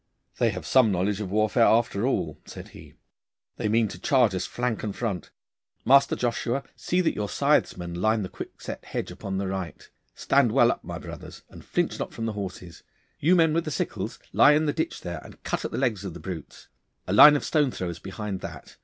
[0.39, 2.95] 'They have some knowledge of warfare after all,' said he.
[3.57, 5.29] 'They mean to charge us flank and front.
[5.85, 9.91] Master Joshua, see that your scythesmen line the quickset hedge upon the right.
[10.15, 12.81] Stand well up, my brothers, and flinch not from the horses.
[13.19, 16.03] You men with the sickles, lie in the ditch there, and cut at the legs
[16.03, 16.67] of the brutes.
[17.05, 18.77] A line of stone throwers behind that.